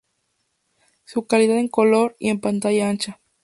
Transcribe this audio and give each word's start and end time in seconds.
Su 1.03 1.27
calidad 1.27 1.59
en 1.59 1.67
color, 1.67 2.15
y 2.17 2.29
en 2.29 2.39
pantalla 2.39 2.89
ancha. 2.89 3.21